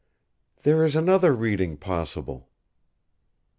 [0.63, 2.49] "There is another reading possible!"